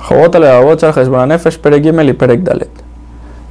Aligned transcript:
Jobot 0.00 0.34
Nefesh. 1.26 1.60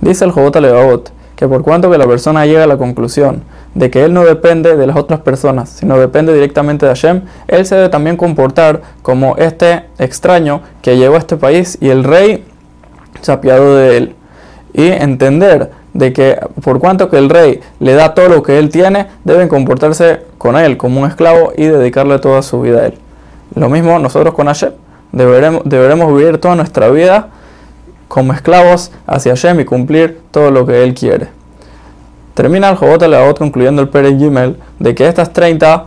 Dice 0.02 0.26
el 0.26 0.32
Jobot 0.32 0.56
Alevavot 0.56 1.12
que 1.40 1.48
por 1.48 1.64
cuanto 1.64 1.90
que 1.90 1.98
la 1.98 2.06
persona 2.06 2.46
llega 2.46 2.66
a 2.66 2.68
la 2.68 2.76
conclusión 2.76 3.44
de 3.74 3.90
que 3.90 4.04
él 4.04 4.14
no 4.14 4.26
depende 4.26 4.76
de 4.76 4.86
las 4.86 4.98
otras 4.98 5.22
personas, 5.22 5.70
sino 5.70 5.98
depende 5.98 6.34
directamente 6.34 6.86
de 6.86 6.92
Hashem, 6.92 7.22
él 7.48 7.66
se 7.66 7.76
debe 7.76 7.88
también 7.88 8.18
comportar 8.18 8.82
como 9.02 9.38
este 9.38 9.86
extraño 10.00 10.62
que 10.82 10.98
llegó 10.98 11.16
a 11.16 11.20
este 11.20 11.38
país 11.38 11.78
y 11.80 11.88
el 11.88 12.04
rey 12.04 12.44
se 13.22 13.32
apiadó 13.32 13.78
de 13.78 13.96
él. 13.96 14.16
Y 14.74 14.88
entender 14.88 15.72
de 15.94 16.12
que 16.12 16.38
por 16.62 16.80
cuanto 16.80 17.10
que 17.10 17.18
el 17.18 17.30
rey 17.30 17.62
le 17.80 17.94
da 17.94 18.14
todo 18.14 18.28
lo 18.28 18.44
que 18.44 18.60
él 18.60 18.70
tiene, 18.70 19.08
deben 19.24 19.48
comportarse 19.48 20.24
con 20.38 20.58
él 20.58 20.76
como 20.76 21.00
un 21.00 21.08
esclavo 21.08 21.54
y 21.56 21.64
dedicarle 21.68 22.20
toda 22.20 22.42
su 22.42 22.60
vida 22.60 22.82
a 22.82 22.86
él. 22.88 22.96
Lo 23.56 23.70
mismo 23.70 23.98
nosotros 23.98 24.34
con 24.34 24.48
Hashem, 24.48 24.74
deberemos, 25.12 26.14
vivir 26.14 26.38
toda 26.38 26.56
nuestra 26.56 26.90
vida 26.90 27.30
como 28.08 28.34
esclavos 28.34 28.92
hacia 29.06 29.34
Hashem 29.34 29.60
y 29.62 29.66
cumplir 29.66 30.22
todo 30.32 30.52
lo 30.52 30.66
que 30.66 30.84
él 30.84 30.94
quiere. 30.94 31.28
Termina 32.34 32.70
el 32.70 32.76
Jobot 32.76 33.02
Leavot 33.02 33.38
concluyendo 33.38 33.82
el 33.82 33.90
Pere 33.90 34.16
Gimel 34.18 34.58
de 34.80 34.96
que 34.96 35.08
estas 35.08 35.34
30 35.34 35.86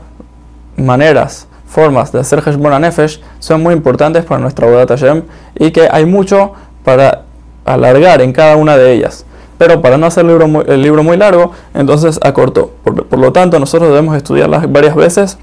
maneras, 0.77 1.47
formas 1.66 2.13
de 2.13 2.21
hacer 2.21 2.43
Heshbon 2.47 2.80
Nefesh 2.83 3.21
son 3.39 3.63
muy 3.63 3.73
importantes 3.73 4.25
para 4.25 4.41
nuestra 4.41 4.66
boda 4.66 4.87
Hashem 4.87 5.23
y 5.55 5.71
que 5.71 5.89
hay 5.91 6.05
mucho 6.05 6.52
para 6.85 7.23
alargar 7.65 8.21
en 8.21 8.33
cada 8.33 8.57
una 8.57 8.77
de 8.77 8.93
ellas. 8.93 9.25
Pero 9.57 9.80
para 9.80 9.97
no 9.97 10.07
hacer 10.07 10.25
el 10.25 10.29
libro 10.29 10.49
muy, 10.49 10.65
el 10.66 10.83
libro 10.83 11.02
muy 11.02 11.16
largo, 11.16 11.52
entonces 11.73 12.19
acortó. 12.23 12.73
Por, 12.83 13.07
por 13.07 13.19
lo 13.19 13.33
tanto, 13.33 13.59
nosotros 13.59 13.91
debemos 13.91 14.16
estudiarlas 14.16 14.71
varias 14.71 14.95
veces 14.95 15.39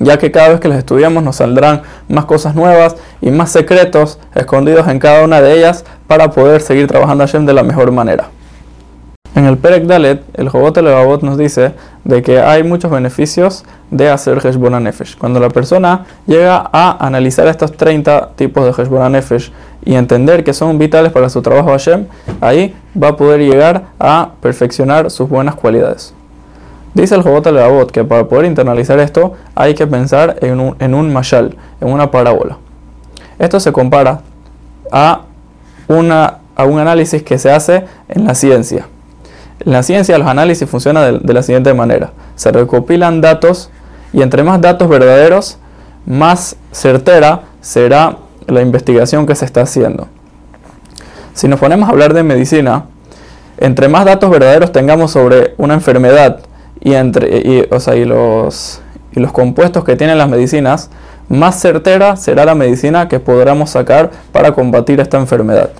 ya 0.00 0.18
que 0.18 0.32
cada 0.32 0.48
vez 0.48 0.60
que 0.60 0.68
las 0.68 0.78
estudiamos 0.78 1.22
nos 1.22 1.36
saldrán 1.36 1.82
más 2.08 2.24
cosas 2.24 2.54
nuevas 2.56 2.96
y 3.20 3.30
más 3.30 3.52
secretos 3.52 4.18
escondidos 4.34 4.88
en 4.88 4.98
cada 4.98 5.22
una 5.24 5.40
de 5.40 5.56
ellas 5.56 5.84
para 6.08 6.30
poder 6.32 6.60
seguir 6.60 6.88
trabajando 6.88 7.24
Hashem 7.24 7.46
de 7.46 7.52
la 7.52 7.62
mejor 7.62 7.92
manera. 7.92 8.30
En 9.36 9.44
el 9.44 9.58
Perek 9.58 9.84
Dalet, 9.84 10.22
el 10.34 10.48
Jobot 10.48 10.76
Levavot 10.76 11.22
nos 11.22 11.38
dice 11.38 11.72
de 12.02 12.20
que 12.20 12.40
hay 12.40 12.64
muchos 12.64 12.90
beneficios 12.90 13.64
de 13.90 14.10
hacer 14.10 14.44
Heshbon 14.44 14.82
Nefesh. 14.82 15.16
Cuando 15.16 15.38
la 15.38 15.50
persona 15.50 16.04
llega 16.26 16.68
a 16.72 17.06
analizar 17.06 17.46
estos 17.46 17.76
30 17.76 18.30
tipos 18.34 18.64
de 18.64 18.82
Heshbon 18.82 19.12
Nefesh 19.12 19.52
y 19.84 19.94
entender 19.94 20.42
que 20.42 20.52
son 20.52 20.78
vitales 20.78 21.12
para 21.12 21.28
su 21.28 21.42
trabajo 21.42 21.70
Hashem, 21.70 22.06
ahí 22.40 22.74
va 23.00 23.08
a 23.08 23.16
poder 23.16 23.40
llegar 23.40 23.84
a 24.00 24.30
perfeccionar 24.40 25.10
sus 25.12 25.28
buenas 25.28 25.54
cualidades. 25.54 26.12
Dice 26.94 27.14
el 27.14 27.22
Jobot 27.22 27.46
Levavot 27.46 27.90
que 27.90 28.04
para 28.04 28.26
poder 28.26 28.46
internalizar 28.46 28.98
esto 28.98 29.34
hay 29.54 29.74
que 29.74 29.86
pensar 29.86 30.36
en 30.40 30.58
un, 30.58 30.76
en 30.80 30.94
un 30.94 31.16
en 31.16 31.88
una 31.88 32.10
parábola. 32.10 32.58
Esto 33.38 33.60
se 33.60 33.72
compara 33.72 34.22
a, 34.90 35.22
una, 35.88 36.38
a 36.56 36.64
un 36.64 36.78
análisis 36.78 37.22
que 37.22 37.38
se 37.38 37.50
hace 37.50 37.84
en 38.08 38.24
la 38.26 38.34
ciencia. 38.34 38.86
En 39.64 39.72
la 39.72 39.82
ciencia 39.82 40.18
los 40.18 40.26
análisis 40.26 40.68
funcionan 40.68 41.20
de, 41.22 41.34
la 41.34 41.42
siguiente 41.42 41.72
manera. 41.74 42.10
Se 42.34 42.50
recopilan 42.50 43.20
datos 43.20 43.70
y 44.12 44.22
entre 44.22 44.42
más 44.42 44.60
datos 44.60 44.88
verdaderos, 44.88 45.58
más 46.06 46.56
certera 46.72 47.42
será 47.60 48.16
la 48.46 48.62
investigación 48.62 49.26
que 49.26 49.36
se 49.36 49.44
está 49.44 49.62
haciendo. 49.62 50.08
Si 51.34 51.46
nos 51.46 51.60
ponemos 51.60 51.88
a 51.88 51.92
hablar 51.92 52.14
de 52.14 52.24
medicina, 52.24 52.86
entre 53.58 53.88
más 53.88 54.04
datos 54.04 54.28
verdaderos 54.30 54.72
tengamos 54.72 55.12
sobre 55.12 55.54
una 55.56 55.74
enfermedad 55.74 56.40
y, 56.80 56.94
entre, 56.94 57.38
y, 57.38 57.66
o 57.70 57.80
sea, 57.80 57.96
y, 57.96 58.04
los, 58.04 58.80
y 59.12 59.20
los 59.20 59.32
compuestos 59.32 59.84
que 59.84 59.96
tienen 59.96 60.18
las 60.18 60.28
medicinas, 60.28 60.90
más 61.28 61.60
certera 61.60 62.16
será 62.16 62.44
la 62.44 62.54
medicina 62.54 63.08
que 63.08 63.20
podremos 63.20 63.70
sacar 63.70 64.10
para 64.32 64.52
combatir 64.52 65.00
esta 65.00 65.18
enfermedad. 65.18 65.70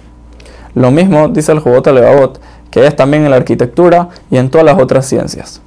Lo 0.75 0.91
mismo 0.91 1.29
dice 1.29 1.53
el 1.53 1.59
Jobot 1.59 1.87
Levavot, 1.87 2.41
que 2.71 2.87
es 2.87 2.95
también 2.95 3.25
en 3.25 3.31
la 3.31 3.37
arquitectura 3.37 4.09
y 4.31 4.37
en 4.37 4.51
todas 4.51 4.65
las 4.65 4.81
otras 4.81 5.07
ciencias. 5.07 5.61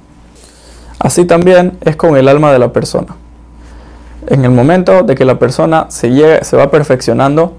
Así 0.98 1.26
también 1.26 1.76
es 1.82 1.96
con 1.96 2.16
el 2.16 2.28
alma 2.28 2.52
de 2.52 2.58
la 2.58 2.72
persona. 2.72 3.14
En 4.26 4.44
el 4.44 4.50
momento 4.50 5.02
de 5.02 5.14
que 5.14 5.26
la 5.26 5.38
persona 5.38 5.86
se, 5.90 6.10
llegue, 6.10 6.42
se 6.44 6.56
va 6.56 6.70
perfeccionando, 6.70 7.52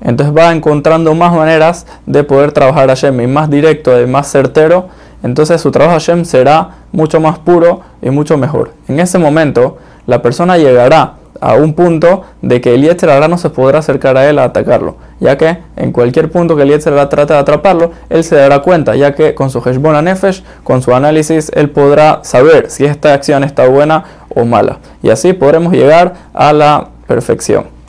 entonces 0.00 0.36
va 0.36 0.52
encontrando 0.52 1.14
más 1.14 1.32
maneras 1.32 1.86
de 2.06 2.24
poder 2.24 2.50
trabajar 2.50 2.90
a 2.90 2.96
Hashem 2.96 3.20
y 3.20 3.26
más 3.28 3.48
directo 3.48 4.00
y 4.00 4.06
más 4.06 4.28
certero, 4.28 4.88
entonces 5.22 5.60
su 5.60 5.70
trabajo 5.70 5.96
a 5.96 6.00
Hashem 6.00 6.24
será 6.24 6.70
mucho 6.92 7.20
más 7.20 7.38
puro 7.38 7.80
y 8.02 8.10
mucho 8.10 8.36
mejor. 8.36 8.72
En 8.88 9.00
ese 9.00 9.18
momento, 9.18 9.78
la 10.06 10.22
persona 10.22 10.56
llegará 10.56 11.14
a 11.40 11.54
un 11.54 11.74
punto 11.74 12.22
de 12.42 12.60
que 12.60 12.74
el 12.74 12.82
Yetzer 12.82 13.28
no 13.28 13.38
se 13.38 13.50
podrá 13.50 13.78
acercar 13.78 14.16
a 14.16 14.28
él 14.28 14.38
a 14.38 14.44
atacarlo, 14.44 14.96
ya 15.20 15.38
que 15.38 15.58
en 15.76 15.92
cualquier 15.92 16.30
punto 16.30 16.56
que 16.56 16.62
el 16.62 16.68
Yetzer 16.68 16.94
trate 17.08 17.32
de 17.32 17.38
atraparlo, 17.38 17.92
él 18.08 18.24
se 18.24 18.36
dará 18.36 18.60
cuenta, 18.60 18.94
ya 18.94 19.14
que 19.14 19.34
con 19.34 19.50
su 19.50 19.58
Heshbon 19.58 20.04
Nefesh, 20.04 20.42
con 20.64 20.82
su 20.82 20.94
análisis, 20.94 21.50
él 21.54 21.70
podrá 21.70 22.20
saber 22.22 22.70
si 22.70 22.84
esta 22.84 23.14
acción 23.14 23.44
está 23.44 23.66
buena 23.68 24.04
o 24.34 24.44
mala. 24.44 24.78
Y 25.02 25.10
así 25.10 25.32
podremos 25.32 25.72
llegar 25.72 26.14
a 26.34 26.52
la 26.52 26.88
perfección. 27.06 27.79